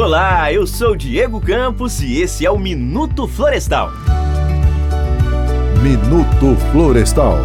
Olá, 0.00 0.52
eu 0.52 0.64
sou 0.64 0.94
Diego 0.94 1.40
Campos 1.40 2.00
e 2.00 2.20
esse 2.20 2.46
é 2.46 2.50
o 2.52 2.56
Minuto 2.56 3.26
Florestal. 3.26 3.90
Minuto 5.82 6.54
Florestal. 6.70 7.36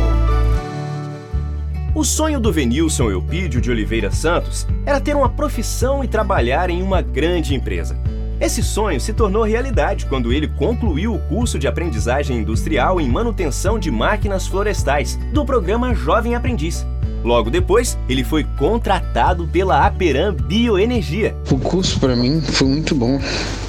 O 1.96 2.04
sonho 2.04 2.40
do 2.40 2.54
Venilson 2.54 3.10
Eupídio 3.10 3.60
de 3.60 3.72
Oliveira 3.72 4.12
Santos 4.12 4.68
era 4.86 5.02
ter 5.02 5.16
uma 5.16 5.30
profissão 5.30 6.04
e 6.04 6.08
trabalhar 6.08 6.70
em 6.70 6.84
uma 6.84 7.02
grande 7.02 7.56
empresa. 7.56 7.98
Esse 8.40 8.62
sonho 8.62 9.02
se 9.02 9.14
tornou 9.14 9.42
realidade 9.42 10.06
quando 10.06 10.32
ele 10.32 10.48
concluiu 10.48 11.16
o 11.16 11.20
curso 11.28 11.58
de 11.58 11.68
aprendizagem 11.68 12.38
industrial 12.38 13.02
em 13.02 13.10
manutenção 13.10 13.80
de 13.80 13.90
máquinas 13.90 14.46
florestais 14.46 15.16
do 15.34 15.44
programa 15.44 15.96
Jovem 15.96 16.36
Aprendiz. 16.36 16.86
Logo 17.24 17.50
depois, 17.50 17.98
ele 18.10 18.24
foi 18.24 18.44
contratado 18.58 19.48
pela 19.48 19.86
Aperam 19.86 20.34
Bioenergia. 20.34 21.36
O 21.50 21.58
curso 21.58 22.00
para 22.00 22.16
mim 22.16 22.42
foi 22.42 22.68
muito 22.68 22.94
bom, 22.94 23.20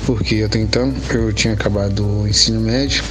porque 0.05 0.42
até 0.42 0.59
então 0.59 0.92
eu 1.10 1.33
tinha 1.33 1.55
acabado 1.55 2.05
o 2.05 2.27
ensino 2.27 2.60
médio, 2.60 3.05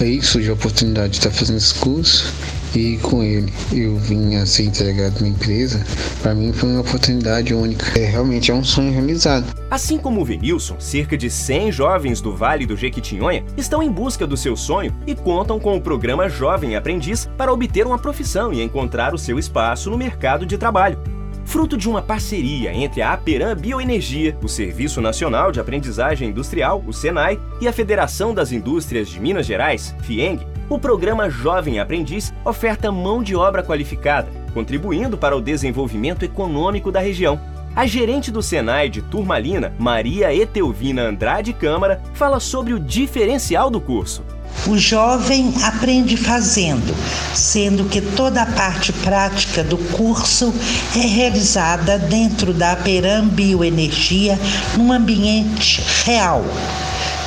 aí 0.00 0.20
surgiu 0.22 0.52
a 0.52 0.54
oportunidade 0.54 1.10
de 1.10 1.18
estar 1.18 1.30
fazendo 1.30 1.58
esse 1.58 1.74
curso 1.74 2.32
e 2.76 2.98
com 2.98 3.22
ele 3.22 3.50
eu 3.72 3.96
vim 3.96 4.36
a 4.36 4.44
ser 4.44 4.64
entregado 4.64 5.20
na 5.22 5.28
empresa, 5.28 5.82
para 6.20 6.34
mim 6.34 6.52
foi 6.52 6.70
uma 6.70 6.82
oportunidade 6.82 7.54
única. 7.54 7.98
É, 7.98 8.04
realmente 8.04 8.50
é 8.50 8.54
um 8.54 8.62
sonho 8.62 8.92
realizado. 8.92 9.46
Assim 9.70 9.96
como 9.98 10.20
o 10.20 10.24
Venilson, 10.24 10.78
cerca 10.78 11.16
de 11.16 11.30
100 11.30 11.72
jovens 11.72 12.20
do 12.20 12.36
Vale 12.36 12.66
do 12.66 12.76
Jequitinhonha 12.76 13.44
estão 13.56 13.82
em 13.82 13.90
busca 13.90 14.26
do 14.26 14.36
seu 14.36 14.56
sonho 14.56 14.94
e 15.06 15.14
contam 15.14 15.58
com 15.58 15.74
o 15.76 15.80
programa 15.80 16.28
Jovem 16.28 16.76
Aprendiz 16.76 17.28
para 17.36 17.52
obter 17.52 17.86
uma 17.86 17.98
profissão 17.98 18.52
e 18.52 18.62
encontrar 18.62 19.14
o 19.14 19.18
seu 19.18 19.38
espaço 19.38 19.90
no 19.90 19.96
mercado 19.96 20.44
de 20.44 20.58
trabalho. 20.58 20.98
Fruto 21.46 21.76
de 21.76 21.88
uma 21.88 22.02
parceria 22.02 22.74
entre 22.74 23.00
a 23.00 23.12
Aperam 23.12 23.54
Bioenergia, 23.54 24.36
o 24.42 24.48
Serviço 24.48 25.00
Nacional 25.00 25.52
de 25.52 25.60
Aprendizagem 25.60 26.28
Industrial, 26.28 26.82
o 26.84 26.92
SENAI, 26.92 27.40
e 27.60 27.68
a 27.68 27.72
Federação 27.72 28.34
das 28.34 28.50
Indústrias 28.50 29.08
de 29.08 29.20
Minas 29.20 29.46
Gerais, 29.46 29.94
FIENG, 30.02 30.44
o 30.68 30.78
programa 30.78 31.30
Jovem 31.30 31.78
Aprendiz 31.78 32.32
oferta 32.44 32.90
mão 32.90 33.22
de 33.22 33.36
obra 33.36 33.62
qualificada, 33.62 34.28
contribuindo 34.52 35.16
para 35.16 35.36
o 35.36 35.40
desenvolvimento 35.40 36.24
econômico 36.24 36.90
da 36.90 37.00
região. 37.00 37.38
A 37.74 37.86
gerente 37.86 38.30
do 38.30 38.42
Senai 38.42 38.88
de 38.88 39.02
Turmalina, 39.02 39.72
Maria 39.78 40.34
Etelvina 40.34 41.02
Andrade 41.02 41.52
Câmara, 41.52 42.00
fala 42.14 42.40
sobre 42.40 42.72
o 42.72 42.80
diferencial 42.80 43.68
do 43.68 43.80
curso. 43.80 44.24
O 44.66 44.78
jovem 44.78 45.52
aprende 45.62 46.16
fazendo, 46.16 46.94
sendo 47.34 47.84
que 47.84 48.00
toda 48.00 48.42
a 48.42 48.46
parte 48.46 48.92
prática 48.92 49.62
do 49.62 49.76
curso 49.76 50.52
é 50.96 51.00
realizada 51.00 51.98
dentro 51.98 52.54
da 52.54 52.72
Aperam 52.72 53.28
Bioenergia 53.28 54.38
num 54.76 54.90
ambiente 54.90 55.82
real, 56.04 56.42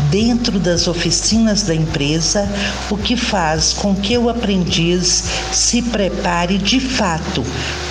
dentro 0.10 0.60
das 0.60 0.88
oficinas 0.88 1.64
da 1.64 1.76
empresa, 1.76 2.48
o 2.90 2.98
que 2.98 3.16
faz 3.16 3.74
com 3.74 3.96
que 3.96 4.18
o 4.18 4.30
aprendiz 4.30 5.24
se 5.52 5.82
prepare 5.82 6.58
de 6.58 6.80
fato 6.80 7.44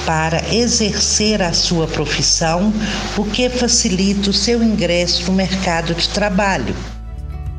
para 0.07 0.43
exercer 0.55 1.43
a 1.43 1.53
sua 1.53 1.87
profissão, 1.87 2.73
o 3.17 3.25
que 3.25 3.49
facilita 3.49 4.31
o 4.31 4.33
seu 4.33 4.63
ingresso 4.63 5.31
no 5.31 5.37
mercado 5.37 5.95
de 5.95 6.09
trabalho. 6.09 6.75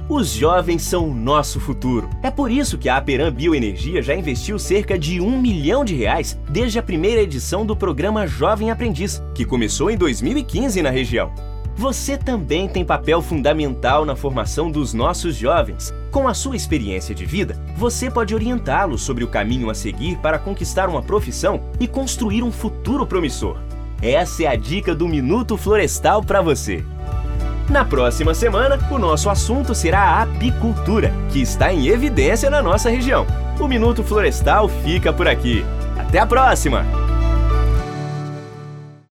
Os 0.09 0.29
jovens 0.29 0.81
são 0.81 1.07
o 1.07 1.13
nosso 1.13 1.59
futuro. 1.59 2.09
É 2.23 2.31
por 2.31 2.49
isso 2.49 2.79
que 2.79 2.89
a 2.89 2.97
Aperam 2.97 3.29
Bioenergia 3.31 4.01
já 4.01 4.15
investiu 4.15 4.57
cerca 4.57 4.97
de 4.97 5.21
um 5.21 5.39
milhão 5.39 5.85
de 5.85 5.93
reais 5.93 6.35
desde 6.49 6.79
a 6.79 6.83
primeira 6.83 7.21
edição 7.21 7.63
do 7.63 7.75
programa 7.75 8.25
Jovem 8.25 8.71
Aprendiz, 8.71 9.21
que 9.35 9.45
começou 9.45 9.91
em 9.91 9.95
2015 9.95 10.81
na 10.81 10.89
região. 10.89 11.31
Você 11.79 12.17
também 12.17 12.67
tem 12.67 12.83
papel 12.83 13.21
fundamental 13.21 14.03
na 14.03 14.13
formação 14.13 14.69
dos 14.69 14.93
nossos 14.93 15.33
jovens. 15.33 15.93
Com 16.11 16.27
a 16.27 16.33
sua 16.33 16.57
experiência 16.57 17.15
de 17.15 17.25
vida, 17.25 17.55
você 17.77 18.11
pode 18.11 18.35
orientá-los 18.35 19.01
sobre 19.01 19.23
o 19.23 19.29
caminho 19.29 19.69
a 19.69 19.73
seguir 19.73 20.17
para 20.17 20.37
conquistar 20.37 20.89
uma 20.89 21.01
profissão 21.01 21.61
e 21.79 21.87
construir 21.87 22.43
um 22.43 22.51
futuro 22.51 23.07
promissor. 23.07 23.55
Essa 24.01 24.43
é 24.43 24.47
a 24.47 24.57
dica 24.57 24.93
do 24.93 25.07
Minuto 25.07 25.55
Florestal 25.55 26.21
para 26.21 26.41
você. 26.41 26.83
Na 27.69 27.85
próxima 27.85 28.33
semana, 28.33 28.77
o 28.91 28.97
nosso 28.97 29.29
assunto 29.29 29.73
será 29.73 30.01
a 30.01 30.23
apicultura, 30.23 31.13
que 31.31 31.41
está 31.41 31.71
em 31.71 31.87
evidência 31.87 32.49
na 32.49 32.61
nossa 32.61 32.89
região. 32.89 33.25
O 33.57 33.69
Minuto 33.69 34.03
Florestal 34.03 34.67
fica 34.67 35.13
por 35.13 35.29
aqui. 35.29 35.63
Até 35.97 36.19
a 36.19 36.25
próxima! 36.27 37.08